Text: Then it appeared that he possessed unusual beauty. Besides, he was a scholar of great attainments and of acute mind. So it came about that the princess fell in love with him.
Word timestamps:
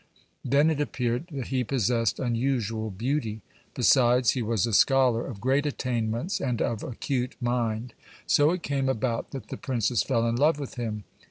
Then 0.43 0.71
it 0.71 0.81
appeared 0.81 1.27
that 1.31 1.49
he 1.49 1.63
possessed 1.63 2.19
unusual 2.19 2.89
beauty. 2.89 3.41
Besides, 3.75 4.31
he 4.31 4.41
was 4.41 4.65
a 4.65 4.73
scholar 4.73 5.23
of 5.27 5.39
great 5.39 5.67
attainments 5.67 6.39
and 6.41 6.59
of 6.59 6.81
acute 6.81 7.35
mind. 7.39 7.93
So 8.25 8.49
it 8.49 8.63
came 8.63 8.89
about 8.89 9.29
that 9.29 9.49
the 9.49 9.57
princess 9.57 10.01
fell 10.01 10.27
in 10.27 10.37
love 10.37 10.57
with 10.59 10.73
him. 10.73 11.03